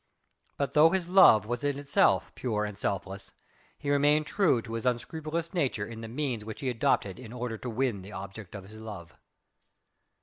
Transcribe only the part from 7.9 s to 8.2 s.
the